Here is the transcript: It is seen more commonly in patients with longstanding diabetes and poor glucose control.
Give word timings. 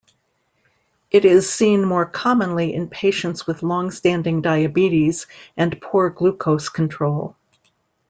It 1.11 1.25
is 1.25 1.47
seen 1.47 1.85
more 1.85 2.07
commonly 2.07 2.73
in 2.73 2.89
patients 2.89 3.45
with 3.45 3.61
longstanding 3.61 4.41
diabetes 4.41 5.27
and 5.55 5.79
poor 5.79 6.09
glucose 6.09 6.69
control. 6.69 7.35